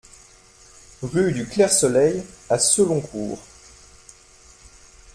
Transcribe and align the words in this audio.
Rue 1.03 1.31
du 1.31 1.45
Clair 1.45 1.71
Soleil 1.71 2.23
à 2.49 2.57
Seloncourt 2.57 3.37